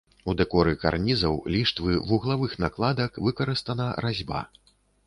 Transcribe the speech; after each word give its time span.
У 0.31 0.33
дэкоры 0.37 0.71
карнізаў, 0.83 1.37
ліштвы, 1.57 1.99
вуглавых 2.09 2.59
накладак 2.67 3.21
выкарыстана 3.29 3.87
разьба. 4.09 4.47